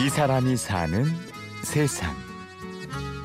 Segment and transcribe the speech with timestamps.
[0.00, 1.04] 이 사람이 사는
[1.64, 2.14] 세상.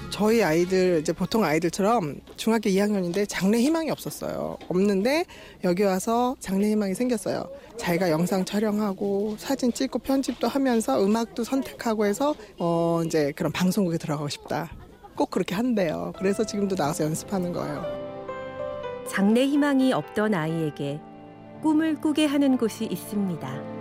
[0.10, 4.58] 저희 아이들 이제 보통 아이들처럼 중학교 2학년인데 장래 희망이 없었어요.
[4.68, 5.26] 없는데
[5.64, 7.46] 여기 와서 장래 희망이 생겼어요.
[7.78, 14.30] 자기가 영상 촬영하고 사진 찍고 편집도 하면서 음악도 선택하고 해서 어 이제 그런 방송국에 들어가고
[14.30, 14.72] 싶다.
[15.16, 16.12] 꼭 그렇게 한대요.
[16.18, 17.84] 그래서 지금도 나와서 연습하는 거예요.
[19.08, 21.00] 장래 희망이 없던 아이에게
[21.62, 23.73] 꿈을 꾸게 하는 곳이 있습니다.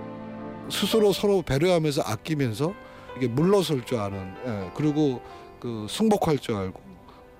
[0.71, 2.75] 스스로 서로 배려하면서 아끼면서
[3.16, 5.21] 이게 물러설 줄 아는 예, 그리고
[5.61, 6.80] 그 승복할 줄 알고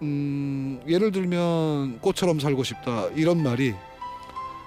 [0.03, 3.75] 음, 예를 들면 꽃처럼 살고 싶다 이런 말이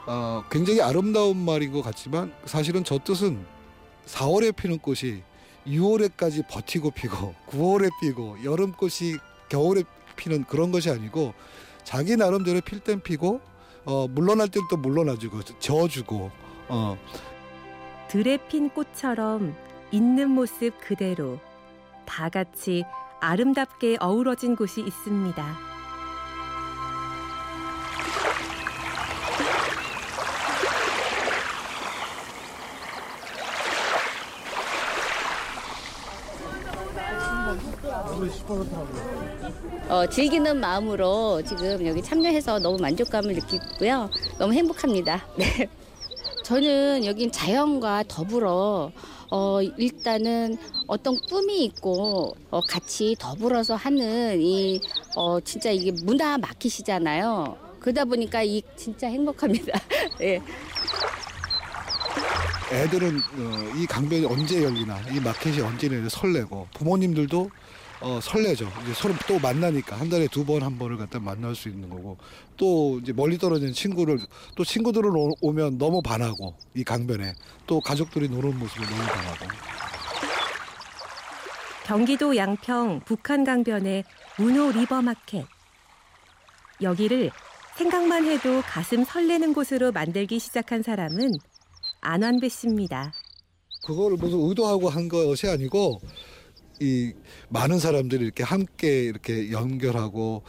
[0.08, 3.46] 어, 굉장히 아름다운 말인 것 같지만 사실은 저 뜻은
[4.06, 5.24] 4월에 피는 꽃이
[5.68, 9.18] 6월에까지 버티고 피고 9월에 피고 여름꽃이
[9.50, 9.84] 겨울에
[10.16, 11.34] 피는 그런 것이 아니고
[11.84, 13.42] 자기 나름대로 필 땐 피고
[13.84, 16.32] 어, 물러날 또 물러나주고 져주고
[16.70, 16.98] 어,
[18.08, 19.56] 들에 핀 꽃처럼
[19.92, 21.40] 있는 모습 그대로
[22.06, 22.84] 다 같이
[23.20, 25.76] 아름답게 어우러진 곳이 있습니다.
[39.90, 44.10] 어, 즐기는 마음으로 지금 여기 참여해서 너무 만족감을 느끼고요.
[44.38, 45.26] 너무 행복합니다.
[45.38, 45.70] 네.
[46.46, 48.92] 저는 여긴 자연과 더불어
[49.32, 54.80] 어, 일단은 어떤 꿈이 있고 어, 같이 더불어서 하는 이
[55.16, 57.58] 어, 진짜 이게 문화 마켓이잖아요.
[57.80, 59.74] 그러다 보니까 이 진짜 행복합니다.
[60.22, 60.40] 예.
[62.72, 67.50] 애들은 어, 이 강변이 언제 열리나 이 마켓이 언제 열리나 설레고 부모님들도
[68.06, 68.72] 어, 설레죠.
[68.84, 72.18] 이제 서로 또 만나니까 한 달에 두 번 한 번을 갖다 만날 수 있는 거고
[72.56, 74.20] 또 이제 멀리 떨어진 친구를
[74.56, 77.34] 또 친구들을 오- 오면 너무 반하고 이 강변에
[77.66, 79.46] 또 가족들이 노는 모습에 너무 반하고
[81.84, 84.04] 경기도 양평 북한 강변의
[84.38, 85.46] 문호 리버 마켓.
[86.84, 87.32] 여기를
[87.78, 91.34] 생각만 해도 가슴 설레는 곳으로 만들기 시작한 사람은
[92.02, 93.14] 안완배 씨입니다.
[93.88, 96.02] 그거를 무슨 의도하고 한 것이 아니고
[96.80, 97.14] 이
[97.50, 100.44] 많은 사람들이 이렇게 함께 이렇게 연결하고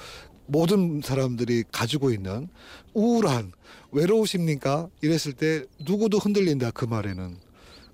[0.46, 2.48] 모든 사람들이 가지고 있는
[2.94, 3.52] 우울한
[3.92, 4.88] 외로우십니까?
[5.02, 7.36] 이랬을 때 누구도 흔들린다 그 말에는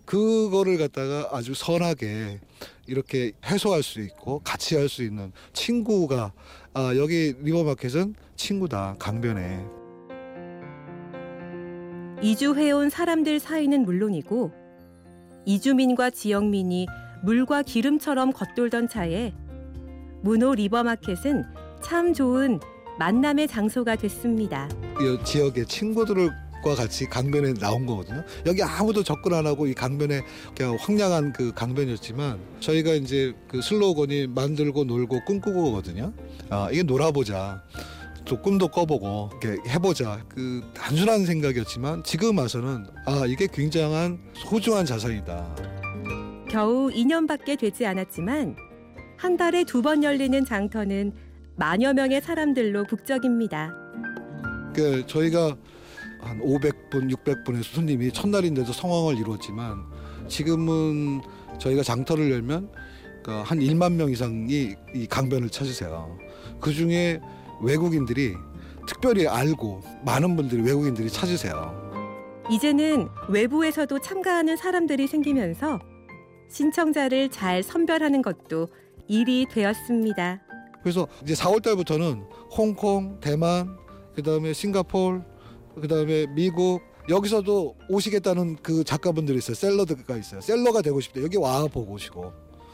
[0.05, 2.41] 그거를 갖다가 아주 선하게
[2.87, 6.33] 이렇게 해소할 수 있고 같이 할 수 있는 친구가
[6.75, 9.65] 아 여기 리버마켓은 친구다 강변에
[12.23, 14.53] 이주해온 사람들 사이는 물론이고
[15.45, 16.87] 이주민과 지역민이
[17.23, 19.33] 물과 기름처럼 겉돌던 차에
[20.23, 21.45] 문호 리버마켓은
[21.83, 22.61] 참 좋은
[22.99, 24.69] 만남의 장소가 됐습니다.
[25.01, 28.23] 이 지역의 친구들과 같이 강변에 나온 거거든요.
[28.47, 30.23] 여기 아무도 접근 안 하고 이 강변에
[30.57, 36.13] 그냥 황량한 그 강변이었지만 저희가 이제 그 슬로건이 만들고 놀고 꿈꾸고거든요.
[36.51, 37.63] 아 이게 놀아보자.
[38.25, 40.25] 또 꿈도 꿔보고 이렇게 해보자.
[40.29, 45.72] 그 단순한 생각이었지만 지금 와서는 아 이게 굉장한 소중한 자산이다.
[46.53, 48.57] 겨우 2년밖에 되지 않았지만
[49.17, 51.15] 한 달에 두 번 열리는 장터는
[51.57, 53.73] 만여 명의 사람들로 북적입니다.
[54.75, 55.57] 그 저희가
[56.21, 59.83] 한 500분, 600분의 손님이 첫날인데도 성황을 이루었지만
[60.29, 61.23] 지금은
[61.59, 62.71] 저희가 장터를 열면
[63.25, 66.19] 그한 1만 명 이상이 이 강변을 찾으세요.
[66.61, 67.19] 그 중에
[67.63, 68.35] 외국인들이
[68.87, 71.81] 특별히 알고 많은 분들이 외국인들이 찾으세요.
[72.51, 75.81] 이제는 외부에서도 참가하는 사람들이 생기면서
[76.53, 78.69] 신청자를 잘 선별하는 것도
[79.09, 80.43] 일이 되었습니다.
[80.83, 82.25] 그래서 이제 4월 달부터는
[82.57, 83.77] 홍콩, 대만,
[84.15, 85.25] 그다음에 싱가폴,
[85.81, 89.55] 그다음에 미국 여기서도 오시겠다는 그 작가분들이 있어요.
[89.55, 90.41] 셀러드가 있어요.
[90.41, 91.23] 셀러가 되고 싶다.
[91.23, 92.33] 여기 와 보고 오시고.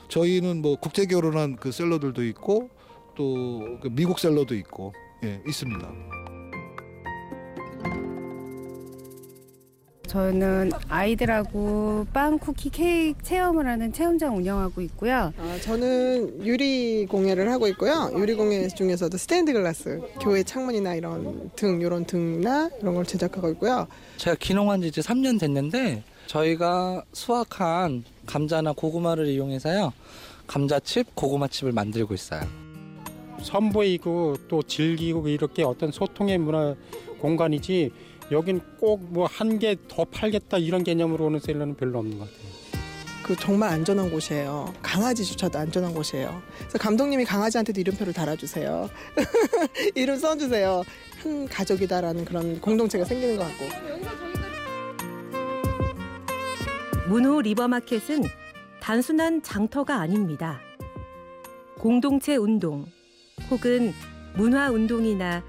[0.08, 2.70] 저희는 뭐 국제 결혼한 그 seller들도 있고
[3.14, 4.92] 또그 미국 seller도 있고
[5.24, 5.88] 예, 있습니다.
[10.08, 15.32] 저는 아이들하고 빵, 쿠키, 케이크 체험을 하는 체험장 운영하고 있고요.
[15.36, 18.10] 아, 저는 유리 공예를 하고 있고요.
[18.16, 23.86] 유리 공예 중에서도 스테인드 글라스, 교회 창문이나 이런 등, 이런 등이나 이런 걸 제작하고 있고요.
[24.16, 29.92] 제가 귀농한 지 이제 3년 됐는데 저희가 수확한 감자나 고구마를 이용해서요.
[30.46, 32.40] 감자칩, 고구마칩을 만들고 있어요.
[33.42, 36.74] 선보이고 또 즐기고 이렇게 어떤 소통의 문화
[37.20, 37.92] 공간이지
[38.30, 42.48] 여긴 꼭 뭐 한 개 더 팔겠다 이런 개념으로 오는 셀러는 별로 없는 것 같아요.
[43.22, 44.72] 그 정말 안전한 곳이에요.
[44.82, 46.40] 강아지조차도 안전한 곳이에요.
[46.60, 48.88] 그래서 감독님이 강아지한테도 이름표를 달아주세요.
[49.94, 50.82] 이름 써주세요.
[51.22, 53.64] 한 가족이다라는 그런 공동체가 생기는 것 같고.
[57.08, 58.22] 문호 리버마켓은
[58.80, 60.60] 단순한 장터가 아닙니다.
[61.78, 62.86] 공동체 운동
[63.50, 63.92] 혹은
[64.36, 65.42] 문화 운동이나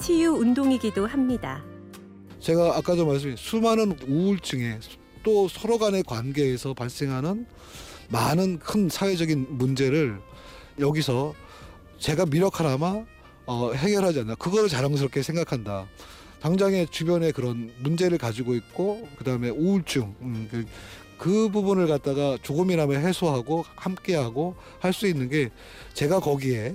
[0.00, 1.62] 치유 운동이기도 합니다.
[2.42, 4.80] 제가 아까도 말씀드린 수많은 우울증에
[5.22, 7.46] 또 서로 간의 관계에서 발생하는
[8.08, 10.20] 많은 큰 사회적인 문제를
[10.80, 11.34] 여기서
[11.98, 13.04] 제가 미력 하나마
[13.46, 15.86] 어, 해결하지 않나 그거를 자랑스럽게 생각한다.
[16.40, 20.64] 당장에 주변에 그런 문제를 가지고 있고 그다음에 우울증 음, 그,
[21.16, 25.50] 그 부분을 갖다가 조금이나마 해소하고 함께하고 할 수 있는 게
[25.94, 26.74] 제가 거기에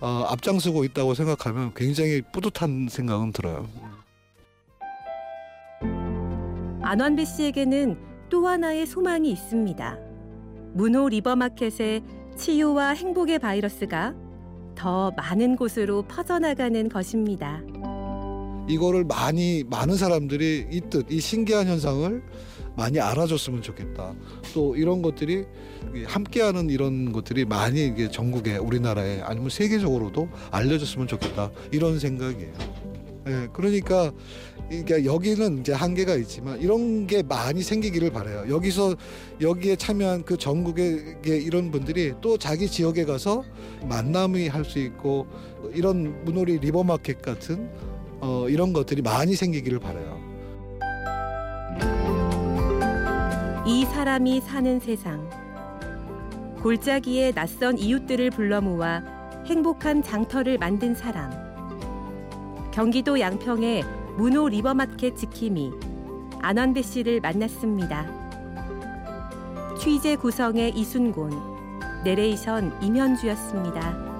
[0.00, 3.66] 어, 앞장서고 있다고 생각하면 굉장히 뿌듯한 생각은 들어요.
[6.86, 7.96] 안원배 씨에게는
[8.28, 9.98] 또 하나의 소망이 있습니다.
[10.74, 12.04] 문호 리버마켓의
[12.36, 14.14] 치유와 행복의 바이러스가
[14.76, 17.60] 더 많은 곳으로 퍼져나가는 것입니다.
[18.68, 22.22] 이거를 많이 많은 사람들이 이 뜻, 이 신기한 현상을
[22.76, 24.14] 많이 알아줬으면 좋겠다.
[24.54, 25.44] 또 이런 것들이
[26.06, 31.50] 함께하는 이런 것들이 많이 이게 전국에 우리나라에 아니면 세계적으로도 알려졌으면 좋겠다.
[31.72, 32.85] 이런 생각이에요.
[33.28, 34.12] 예, 그러니까
[34.70, 38.44] 이게 여기는 이제 한계가 있지만 이런 게 많이 생기기를 바래요.
[38.48, 38.94] 여기서
[39.40, 43.44] 여기에 참여한 그 전국의 이런 분들이 또 자기 지역에 가서
[43.88, 45.26] 만남이 할 수 있고
[45.72, 47.68] 이런 문호리 리버마켓 같은
[48.20, 50.20] 어, 이런 것들이 많이 생기기를 바래요.
[53.66, 55.28] 이 사람이 사는 세상.
[56.62, 59.02] 골짜기의 낯선 이웃들을 불러 모아
[59.46, 61.45] 행복한 장터를 만든 사람.
[62.76, 63.84] 경기도 양평의
[64.18, 65.72] 문호 리버마켓 지킴이
[66.42, 68.04] 안원배 씨를 만났습니다.
[69.80, 71.30] 취재 구성의 이순곤,
[72.04, 74.15] 내레이션 임현주였습니다.